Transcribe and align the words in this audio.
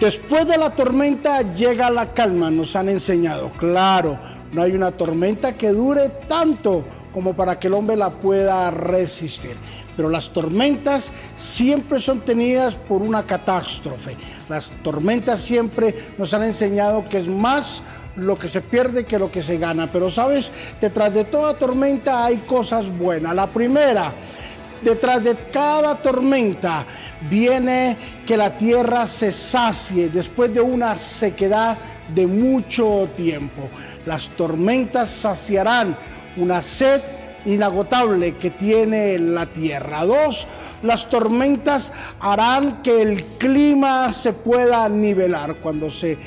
Después 0.00 0.46
de 0.46 0.58
la 0.58 0.68
tormenta 0.68 1.40
llega 1.54 1.90
la 1.90 2.12
calma, 2.12 2.50
nos 2.50 2.76
han 2.76 2.90
enseñado. 2.90 3.50
Claro, 3.52 4.18
no 4.52 4.60
hay 4.60 4.72
una 4.72 4.92
tormenta 4.92 5.56
que 5.56 5.70
dure 5.70 6.10
tanto 6.28 6.84
como 7.14 7.32
para 7.32 7.58
que 7.58 7.68
el 7.68 7.74
hombre 7.74 7.96
la 7.96 8.10
pueda 8.10 8.70
resistir. 8.70 9.56
Pero 9.96 10.10
las 10.10 10.28
tormentas 10.28 11.12
siempre 11.34 11.98
son 11.98 12.20
tenidas 12.20 12.74
por 12.74 13.00
una 13.00 13.22
catástrofe. 13.22 14.18
Las 14.50 14.68
tormentas 14.82 15.40
siempre 15.40 15.94
nos 16.18 16.34
han 16.34 16.42
enseñado 16.42 17.02
que 17.06 17.16
es 17.16 17.26
más 17.26 17.80
lo 18.16 18.38
que 18.38 18.50
se 18.50 18.60
pierde 18.60 19.06
que 19.06 19.18
lo 19.18 19.30
que 19.30 19.42
se 19.42 19.56
gana. 19.56 19.86
Pero 19.90 20.10
sabes, 20.10 20.50
detrás 20.78 21.14
de 21.14 21.24
toda 21.24 21.56
tormenta 21.56 22.22
hay 22.22 22.36
cosas 22.36 22.86
buenas. 22.98 23.34
La 23.34 23.46
primera, 23.46 24.12
detrás 24.82 25.22
de 25.22 25.34
cada 25.52 25.96
tormenta 25.96 26.84
viene 27.28 27.96
que 28.26 28.36
la 28.36 28.56
tierra 28.56 29.06
se 29.06 29.32
sacie 29.32 30.08
después 30.08 30.52
de 30.52 30.60
una 30.60 30.96
sequedad 30.96 31.76
de 32.14 32.26
mucho 32.26 33.08
tiempo. 33.16 33.68
Las 34.04 34.28
tormentas 34.30 35.10
saciarán 35.10 35.96
una 36.36 36.62
sed 36.62 37.00
inagotable 37.46 38.36
que 38.36 38.50
tiene 38.50 39.18
la 39.18 39.46
tierra. 39.46 40.04
Dos, 40.04 40.46
las 40.82 41.08
tormentas 41.08 41.92
harán 42.20 42.82
que 42.82 43.02
el 43.02 43.24
clima 43.24 44.12
se 44.12 44.32
pueda 44.32 44.88
nivelar. 44.88 45.56
Cuando 45.56 45.90
se 45.90 46.18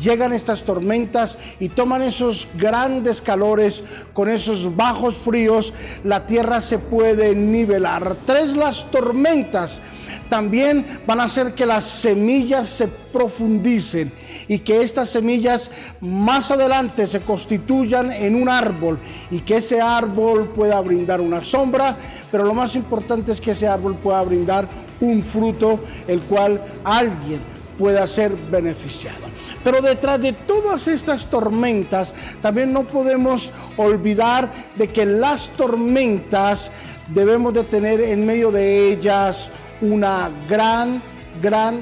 llegan 0.00 0.32
estas 0.32 0.62
tormentas 0.62 1.38
y 1.60 1.68
toman 1.68 2.02
esos 2.02 2.48
grandes 2.56 3.20
calores 3.20 3.82
con 4.12 4.28
esos 4.28 4.74
bajos 4.76 5.16
fríos, 5.16 5.72
la 6.04 6.26
tierra 6.26 6.60
se 6.60 6.78
puede 6.78 7.34
nivelar. 7.34 8.16
Tres, 8.26 8.56
las 8.56 8.90
tormentas 8.90 9.80
también 10.28 10.84
van 11.06 11.20
a 11.20 11.24
hacer 11.24 11.54
que 11.54 11.66
las 11.66 11.84
semillas 11.84 12.68
se 12.68 12.88
profundicen 12.88 14.12
y 14.46 14.60
que 14.60 14.82
estas 14.82 15.10
semillas 15.10 15.70
más 16.00 16.50
adelante 16.50 17.06
se 17.06 17.20
constituyan 17.20 18.12
en 18.12 18.34
un 18.34 18.48
árbol 18.48 18.98
y 19.30 19.40
que 19.40 19.58
ese 19.58 19.80
árbol 19.80 20.50
pueda 20.54 20.80
brindar 20.80 21.20
una 21.20 21.42
sombra, 21.42 21.96
pero 22.30 22.44
lo 22.44 22.54
más 22.54 22.74
importante 22.74 23.32
es 23.32 23.40
que 23.40 23.52
ese 23.52 23.66
árbol 23.66 23.96
pueda 23.96 24.22
brindar 24.22 24.68
un 25.00 25.22
fruto 25.22 25.80
el 26.06 26.20
cual 26.22 26.60
alguien 26.84 27.40
pueda 27.78 28.06
ser 28.06 28.34
beneficiado. 28.50 29.28
Pero 29.62 29.80
detrás 29.80 30.20
de 30.20 30.32
todas 30.32 30.88
estas 30.88 31.26
tormentas, 31.26 32.12
también 32.42 32.72
no 32.72 32.86
podemos 32.86 33.52
olvidar 33.76 34.50
de 34.74 34.88
que 34.88 35.06
las 35.06 35.48
tormentas 35.50 36.70
debemos 37.08 37.54
de 37.54 37.64
tener 37.64 38.00
en 38.00 38.26
medio 38.26 38.50
de 38.50 38.92
ellas 38.92 39.50
una 39.80 40.30
gran, 40.48 41.02
gran 41.40 41.80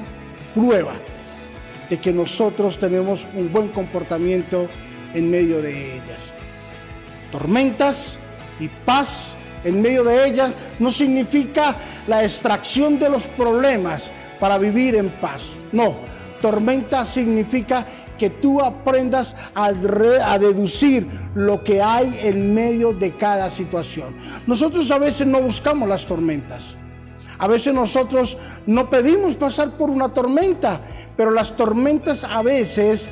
prueba 0.53 0.93
de 1.89 1.97
que 1.97 2.11
nosotros 2.11 2.77
tenemos 2.77 3.25
un 3.33 3.51
buen 3.51 3.69
comportamiento 3.69 4.67
en 5.13 5.29
medio 5.29 5.61
de 5.61 5.95
ellas. 5.95 6.33
Tormentas 7.31 8.17
y 8.59 8.67
paz 8.67 9.29
en 9.63 9.81
medio 9.81 10.03
de 10.03 10.27
ellas 10.27 10.53
no 10.79 10.91
significa 10.91 11.75
la 12.07 12.23
extracción 12.23 12.99
de 12.99 13.09
los 13.09 13.23
problemas 13.23 14.11
para 14.39 14.57
vivir 14.57 14.95
en 14.95 15.09
paz. 15.09 15.43
No, 15.71 15.95
tormenta 16.41 17.05
significa 17.05 17.85
que 18.17 18.29
tú 18.29 18.61
aprendas 18.61 19.35
a, 19.53 19.65
a, 19.65 20.39
deducir 20.39 21.07
lo 21.35 21.63
que 21.63 21.81
hay 21.81 22.17
en 22.23 22.53
medio 22.53 22.91
de 22.91 23.11
cada 23.11 23.49
situación. 23.49 24.15
Nosotros 24.47 24.89
a 24.89 24.97
veces 24.97 25.27
no 25.27 25.41
buscamos 25.41 25.87
las 25.87 26.05
tormentas. 26.05 26.77
A 27.39 27.47
veces 27.47 27.73
nosotros 27.73 28.37
no 28.65 28.89
pedimos 28.89 29.35
pasar 29.35 29.71
por 29.71 29.89
una 29.89 30.09
tormenta, 30.09 30.81
pero 31.15 31.31
las 31.31 31.55
tormentas 31.55 32.23
a 32.23 32.41
veces 32.41 33.09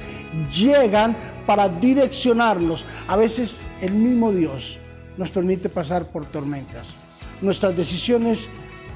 llegan 0.52 1.16
para 1.46 1.70
direccionarnos. 1.70 2.86
A 3.08 3.16
veces 3.16 3.58
el 3.82 3.94
mismo 3.94 4.32
Dios 4.32 4.80
nos 5.18 5.30
permite 5.32 5.70
pasar 5.70 6.08
por 6.08 6.26
tormentas. 6.26 6.88
Nuestras 7.42 7.78
decisiones 7.78 8.50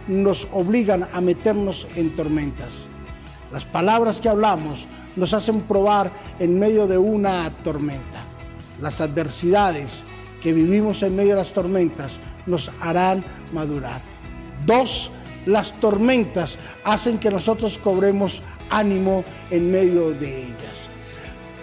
nos 0.07 0.47
obligan 0.51 1.07
a 1.13 1.21
meternos 1.21 1.87
en 1.95 2.15
tormentas. 2.15 2.73
Las 3.51 3.65
palabras 3.65 4.19
que 4.19 4.29
hablamos 4.29 4.85
nos 5.15 5.33
hacen 5.33 5.61
probar 5.61 6.11
en 6.39 6.57
medio 6.57 6.87
de 6.87 6.97
una 6.97 7.49
tormenta. 7.63 8.23
Las 8.81 9.01
adversidades 9.01 10.03
que 10.41 10.53
vivimos 10.53 11.03
en 11.03 11.15
medio 11.15 11.31
de 11.31 11.41
las 11.41 11.53
tormentas 11.53 12.13
nos 12.45 12.71
harán 12.81 13.23
madurar. 13.53 14.01
Dos, 14.65 15.11
las 15.45 15.71
tormentas 15.79 16.57
hacen 16.83 17.17
que 17.17 17.31
nosotros 17.31 17.77
cobremos 17.77 18.41
ánimo 18.69 19.23
en 19.49 19.71
medio 19.71 20.11
de 20.11 20.43
ellas. 20.43 20.89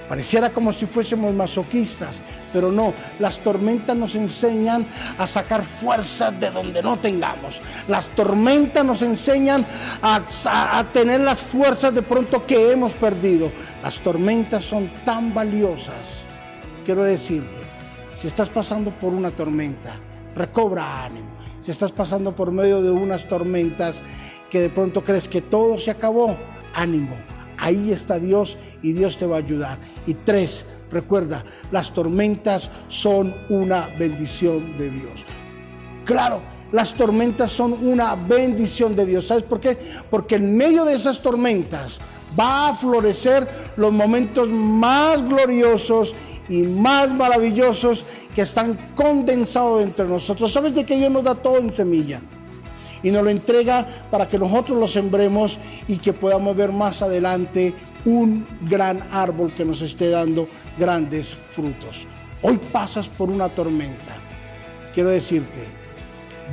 Pareciera 0.08 0.50
como 0.50 0.72
si 0.72 0.86
fuésemos 0.86 1.34
masoquistas, 1.34 2.16
pero 2.52 2.70
no, 2.70 2.94
las 3.18 3.38
tormentas 3.38 3.96
nos 3.96 4.14
enseñan 4.14 4.86
a 5.18 5.26
sacar 5.26 5.62
fuerzas 5.62 6.38
de 6.38 6.50
donde 6.50 6.80
no 6.80 6.96
tengamos. 6.96 7.60
Las 7.88 8.06
tormentas 8.08 8.84
nos 8.84 9.02
enseñan 9.02 9.66
a, 10.00 10.84
tener 10.92 11.20
las 11.20 11.38
fuerzas 11.38 11.92
de 11.92 12.02
pronto 12.02 12.46
que 12.46 12.70
hemos 12.70 12.92
perdido. 12.92 13.50
Las 13.82 13.98
tormentas 13.98 14.64
son 14.64 14.90
tan 15.04 15.34
valiosas. 15.34 16.22
Quiero 16.84 17.02
decirte, 17.02 17.58
si 18.16 18.28
estás 18.28 18.48
pasando 18.48 18.92
por 18.92 19.12
una 19.12 19.32
tormenta, 19.32 19.92
recobra 20.36 21.04
ánimo 21.04 21.45
si 21.66 21.72
estás 21.72 21.90
pasando 21.90 22.36
por 22.36 22.52
medio 22.52 22.80
de 22.80 22.92
unas 22.92 23.26
tormentas 23.26 24.00
que 24.48 24.60
de 24.60 24.68
pronto 24.68 25.02
crees 25.02 25.26
que 25.26 25.42
todo 25.42 25.80
se 25.80 25.90
acabó, 25.90 26.36
ánimo. 26.72 27.16
Ahí 27.58 27.90
está 27.90 28.20
Dios 28.20 28.56
y 28.84 28.92
Dios 28.92 29.16
te 29.16 29.26
va 29.26 29.34
a 29.34 29.40
ayudar. 29.40 29.78
Y 30.06 30.14
tres, 30.14 30.64
recuerda, 30.92 31.44
las 31.72 31.92
tormentas 31.92 32.70
son 32.86 33.34
una 33.48 33.88
bendición 33.98 34.78
de 34.78 34.90
Dios. 34.90 35.24
Claro, 36.04 36.40
las 36.70 36.94
tormentas 36.94 37.50
son 37.50 37.72
una 37.84 38.14
bendición 38.14 38.94
de 38.94 39.04
Dios. 39.04 39.26
¿Sabes 39.26 39.42
por 39.42 39.58
qué? 39.58 39.76
Porque 40.08 40.36
en 40.36 40.56
medio 40.56 40.84
de 40.84 40.94
esas 40.94 41.20
tormentas 41.20 41.98
va 42.38 42.68
a 42.68 42.76
florecer 42.76 43.48
los 43.76 43.92
momentos 43.92 44.48
más 44.48 45.20
gloriosos 45.28 46.14
y 46.48 46.62
más 46.62 47.10
maravillosos 47.10 48.04
que 48.34 48.42
están 48.42 48.78
condensados 48.94 49.82
entre 49.82 50.06
nosotros. 50.06 50.52
¿Sabes 50.52 50.74
de 50.74 50.84
que 50.84 50.96
Dios 50.96 51.10
nos 51.10 51.24
da 51.24 51.34
todo 51.34 51.58
en 51.58 51.74
semilla? 51.74 52.20
Y 53.02 53.10
nos 53.10 53.22
lo 53.22 53.30
entrega 53.30 53.86
para 54.10 54.28
que 54.28 54.38
nosotros 54.38 54.78
lo 54.78 54.88
sembremos 54.88 55.58
y 55.86 55.98
que 55.98 56.12
podamos 56.12 56.56
ver 56.56 56.72
más 56.72 57.02
adelante 57.02 57.74
un 58.04 58.46
gran 58.62 59.02
árbol 59.12 59.52
que 59.52 59.64
nos 59.64 59.82
esté 59.82 60.10
dando 60.10 60.48
grandes 60.78 61.28
frutos. 61.28 62.06
Hoy 62.42 62.58
pasas 62.72 63.06
por 63.08 63.30
una 63.30 63.48
tormenta. 63.48 64.16
Quiero 64.94 65.10
decirte, 65.10 65.64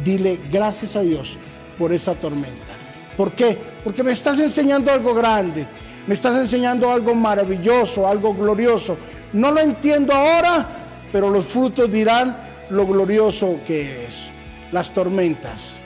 dile 0.04 0.40
gracias 0.52 0.96
a 0.96 1.02
Dios 1.02 1.38
por 1.78 1.94
esa 1.94 2.14
tormenta. 2.14 2.74
¿Por 3.16 3.32
qué? 3.32 3.58
Porque 3.84 4.04
me 4.04 4.12
estás 4.12 4.40
enseñando 4.40 4.92
algo 4.92 5.14
grande, 5.14 5.66
me 6.08 6.14
estás 6.14 6.36
enseñando 6.36 6.92
algo 6.92 7.14
maravilloso, 7.14 8.08
algo 8.08 8.34
glorioso 8.34 8.98
no 9.34 9.52
lo 9.52 9.60
entiendo 9.60 10.14
ahora, 10.14 10.68
pero 11.12 11.30
los 11.30 11.46
frutos 11.46 11.92
dirán 11.92 12.38
lo 12.70 12.86
glorioso 12.86 13.60
que 13.66 14.06
es. 14.06 14.30
Las 14.72 14.94
tormentas, 14.94 15.78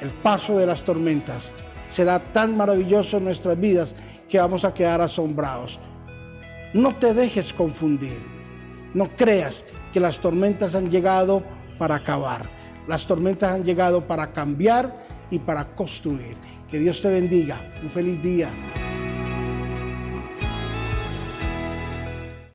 el 0.00 0.10
paso 0.10 0.58
de 0.58 0.66
las 0.66 0.82
tormentas 0.82 1.50
será 1.88 2.18
tan 2.18 2.56
maravilloso 2.56 3.18
en 3.18 3.24
nuestras 3.24 3.58
vidas 3.58 3.94
que 4.28 4.38
vamos 4.38 4.64
a 4.64 4.74
quedar 4.74 5.00
asombrados. 5.00 5.78
No 6.74 6.94
te 6.96 7.14
dejes 7.14 7.52
confundir. 7.52 8.22
No 8.92 9.08
creas 9.16 9.64
que 9.92 10.00
las 10.00 10.18
tormentas 10.18 10.74
han 10.74 10.90
llegado 10.90 11.42
para 11.78 11.96
acabar. 11.96 12.48
Las 12.88 13.06
tormentas 13.06 13.52
han 13.52 13.64
llegado 13.64 14.06
para 14.06 14.32
cambiar 14.32 15.06
y 15.30 15.38
para 15.38 15.74
construir. 15.74 16.36
Que 16.70 16.78
Dios 16.78 17.00
te 17.00 17.08
bendiga. 17.08 17.60
Un 17.82 17.90
feliz 17.90 18.22
día. 18.22 18.50